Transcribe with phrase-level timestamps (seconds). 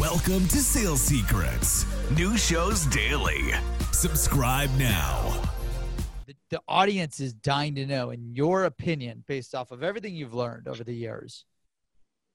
[0.00, 1.86] Welcome to Sales Secrets,
[2.18, 3.40] new shows daily.
[3.92, 5.40] Subscribe now.
[6.26, 10.34] The, the audience is dying to know, in your opinion, based off of everything you've
[10.34, 11.46] learned over the years,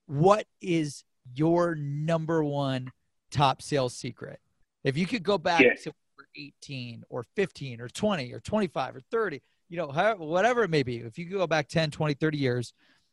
[0.06, 1.04] what is
[1.34, 2.90] your number one
[3.30, 4.40] top sales secret?
[4.82, 5.74] If you could go back Yeah.
[5.84, 5.92] to
[6.34, 10.82] 18 or 15 or 20 or 25 or 30, you know, however, whatever it may
[10.82, 12.72] be, if you could go back 10, 20, 30 years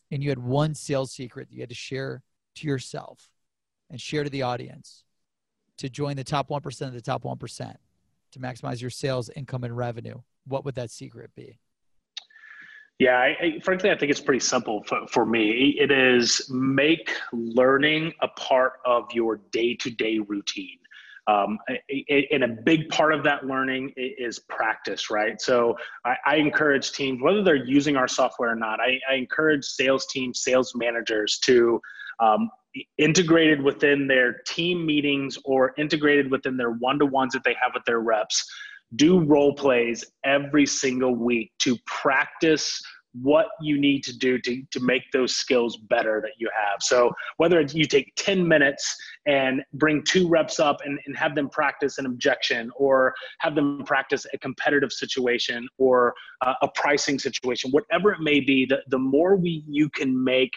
[0.09, 2.23] and you had one sales secret that you had to share
[2.55, 3.29] to yourself
[3.89, 5.03] and share to the audience
[5.77, 7.75] to join the top 1% of the top 1%
[8.31, 11.57] to maximize your sales, income, and revenue, what would that secret be?
[12.99, 15.69] Yeah, I, I, frankly, I think it's pretty simple for, for me.
[15.79, 20.79] It is make learning a part of your day to day routine.
[21.27, 21.59] Um,
[22.31, 25.39] and a big part of that learning is practice, right?
[25.39, 29.63] So I, I encourage teams, whether they're using our software or not, I, I encourage
[29.63, 31.79] sales teams, sales managers to
[32.19, 32.49] um,
[32.97, 37.99] integrated within their team meetings or integrated within their one-to-ones that they have with their
[37.99, 38.45] reps
[38.95, 42.81] do role plays every single week to practice
[43.13, 46.81] what you need to do to, to make those skills better that you have.
[46.81, 51.49] So whether you take 10 minutes and bring two reps up and, and have them
[51.49, 57.71] practice an objection or have them practice a competitive situation or uh, a pricing situation
[57.71, 60.51] whatever it may be the, the more we you can make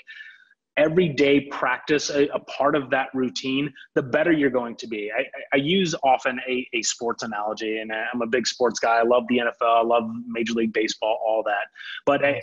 [0.76, 5.10] everyday practice a, a part of that routine, the better you're going to be.
[5.12, 8.98] I, I, use often a, a sports analogy, and I'm a big sports guy.
[8.98, 11.66] I love the NFL, I love Major League Baseball, all that.
[12.06, 12.40] But I,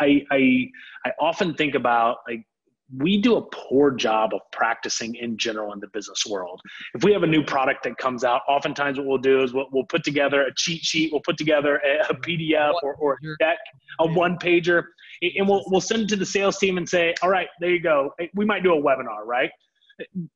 [0.00, 0.70] I, I,
[1.04, 2.44] I often think about like
[2.98, 6.60] we do a poor job of practicing in general in the business world.
[6.94, 9.68] If we have a new product that comes out, oftentimes what we'll do is we'll,
[9.72, 13.36] we'll put together a cheat sheet, we'll put together a, a PDF or, or a
[13.38, 13.58] deck,
[14.00, 14.84] a one pager,
[15.22, 17.80] and we'll, we'll send it to the sales team and say, all right, there you
[17.80, 18.12] go.
[18.34, 19.50] We might do a webinar, right?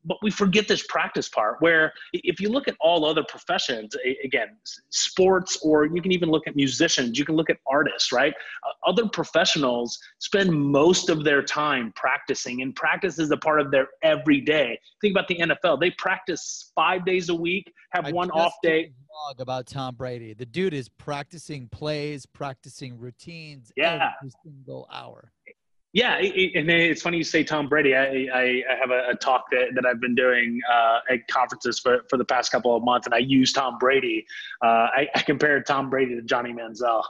[0.05, 4.49] But we forget this practice part where if you look at all other professions again
[4.91, 8.35] sports or you can even look at musicians you can look at artists right
[8.67, 13.71] uh, other professionals spend most of their time practicing and practice is a part of
[13.71, 18.31] their everyday think about the nfl they practice five days a week have I one
[18.31, 18.91] off day
[19.25, 20.35] Blog about Tom Brady.
[20.35, 24.13] The dude is practicing plays, practicing routines Yeah.
[24.21, 25.33] every single hour.
[25.97, 27.95] Yeah, and it's funny you say Tom Brady.
[27.95, 31.79] I, I, I have a, a talk that, that I've been doing uh, at conferences
[31.79, 34.27] for, for the past couple of months, and I use Tom Brady.
[34.63, 37.03] Uh, I, I compared Tom Brady to Johnny Manziel,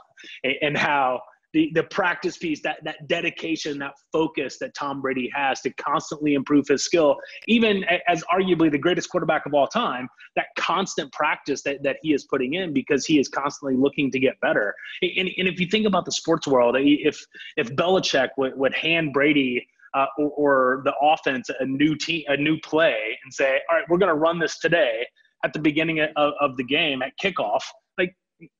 [0.45, 1.19] and, and how
[1.57, 6.35] the, the practice piece, that that dedication, that focus that Tom Brady has to constantly
[6.35, 7.15] improve his skill,
[7.47, 12.13] even as arguably the greatest quarterback of all time, that constant practice that, that he
[12.13, 14.75] is putting in because he is constantly looking to get better.
[15.01, 17.25] And, and if you think about the sports world, if
[17.55, 22.37] if Belichick would, would hand Brady uh, or, or the offense a new team, a
[22.37, 25.07] new play, and say, "All right, we're going to run this today
[25.43, 27.63] at the beginning of, of the game at kickoff,"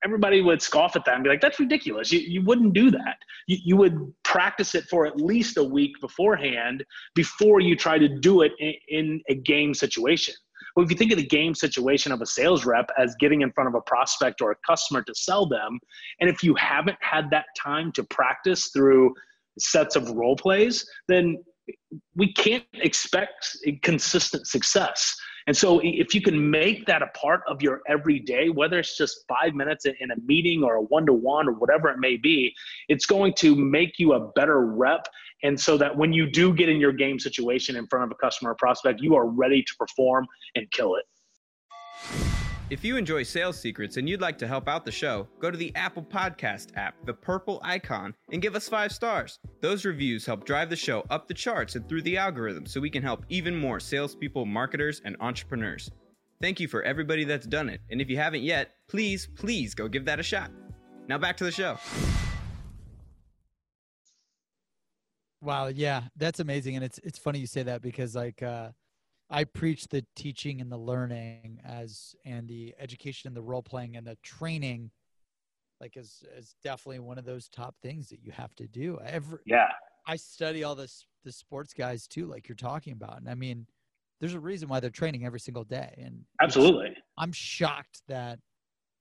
[0.04, 2.12] everybody would scoff at that and be like, "That's ridiculous.
[2.12, 3.18] You, you wouldn't do that.
[3.48, 6.84] You, you would practice it for at least a week beforehand
[7.16, 10.34] before you try to do it in, in a game situation."
[10.76, 13.52] Well, if you think of the game situation of a sales rep as getting in
[13.52, 15.80] front of a prospect or a customer to sell them,
[16.20, 19.14] and if you haven't had that time to practice through
[19.58, 21.44] sets of role plays, then
[22.16, 25.18] we can't expect consistent success.
[25.48, 29.26] And so, if you can make that a part of your everyday, whether it's just
[29.30, 32.54] five minutes in a meeting or a one to one or whatever it may be,
[32.90, 35.08] it's going to make you a better rep.
[35.44, 38.16] And so that when you do get in your game situation in front of a
[38.16, 41.06] customer or prospect, you are ready to perform and kill it.
[42.70, 45.56] If you enjoy sales secrets and you'd like to help out the show, go to
[45.56, 49.40] the Apple Podcast app, the purple icon, and give us five stars.
[49.62, 52.90] Those reviews help drive the show up the charts and through the algorithm so we
[52.90, 55.90] can help even more salespeople, marketers, and entrepreneurs.
[56.42, 59.88] Thank you for everybody that's done it, and if you haven't yet, please, please go
[59.88, 60.52] give that a shot.
[61.08, 61.78] Now back to the show.
[65.42, 68.72] Wow, yeah, that's amazing, and it's it's funny you say that because like uh,
[69.30, 73.98] I preach the teaching and the learning as and the education and the role playing
[73.98, 74.92] and the training,
[75.82, 79.00] like is is definitely one of those top things that you have to do.
[79.06, 79.68] Every Yeah.
[80.06, 83.68] I study all this the sports guys too, like you're talking about, and I mean,
[84.22, 86.96] there's a reason why they're training every single day, and Absolutely.
[87.18, 88.40] I'm shocked that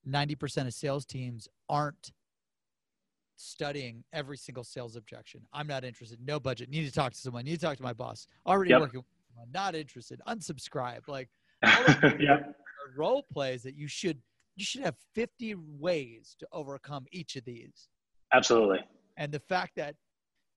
[0.05, 2.11] 90% of sales teams aren't
[3.37, 5.47] studying every single sales objection.
[5.53, 6.19] I'm not interested.
[6.19, 6.69] No budget.
[6.69, 7.45] Need to talk to someone.
[7.45, 8.27] Need to talk to my boss.
[8.45, 8.79] Already Yep.
[8.81, 9.05] working.
[9.37, 9.51] Someone.
[9.53, 10.21] Not interested.
[10.27, 11.07] Unsubscribe.
[11.07, 11.29] Like
[11.65, 12.37] all of these yeah.
[12.95, 14.21] role plays that you should
[14.55, 17.89] you should have 50 ways to overcome each of these.
[18.33, 18.79] Absolutely.
[19.15, 19.95] And the fact that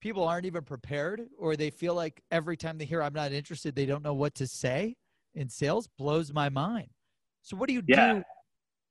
[0.00, 3.74] people aren't even prepared or they feel like every time they hear I'm not interested,
[3.74, 4.96] they don't know what to say.
[5.36, 6.88] in sales blows my mind.
[7.42, 8.14] So what do you Yeah.
[8.14, 8.22] do?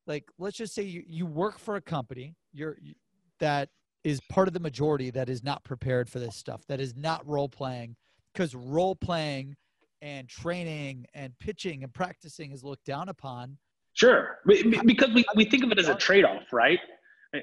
[0.07, 2.95] Like, let's just say you, you work for a company you're you-
[3.39, 3.67] that
[4.05, 7.27] is part of the majority that is not prepared for this stuff, that is not
[7.27, 7.97] role playing,
[8.33, 9.57] because role playing
[10.01, 13.57] and training and pitching and practicing is looked down upon.
[13.93, 16.79] Sure, Be- be- because we, we think of it as a trade off, right?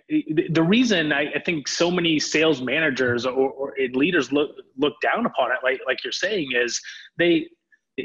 [0.08, 5.26] The reason I, I think so many sales managers or, or leaders look look down
[5.26, 6.80] upon it, like like you're saying, is
[7.18, 7.46] they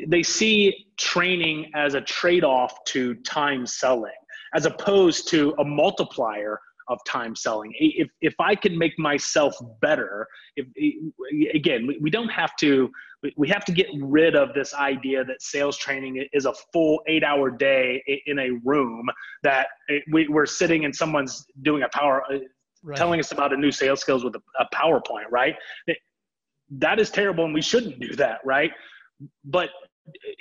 [0.08, 4.12] they see training as a trade off to time selling,
[4.54, 7.74] as opposed to a multiplier of time selling.
[7.80, 10.68] If if I can make myself better, if
[11.54, 12.90] again, we, we don't have to
[13.38, 17.24] we- have to get rid of this idea that sales training is a full eight
[17.24, 19.08] hour day in a room
[19.44, 19.68] that
[20.12, 22.38] we, we're sitting and someone's doing a power uh,
[22.84, 22.98] Right.
[22.98, 25.56] telling us about a new sales skills with a, a powerpoint right
[26.72, 28.72] that is terrible and we shouldn't do that right
[29.46, 29.70] but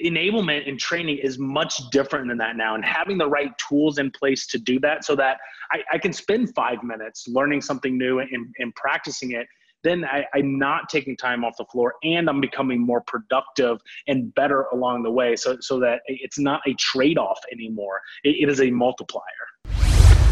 [0.02, 4.10] enablement and training is much different than that now and having the right tools in
[4.10, 5.36] place to do that so that
[5.72, 9.46] i, I can spend five minutes learning something new and, and practicing it
[9.84, 13.78] then I, i'm not taking time off the floor and i'm becoming more productive
[14.08, 18.00] and better along the way so, so that it's not a trade-off anymore.
[18.24, 19.22] It, it is a multiplier